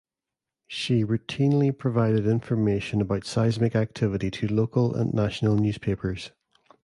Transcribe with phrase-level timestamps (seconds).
[0.65, 6.31] She routinely provided information about seismic activity to local and national newspapers.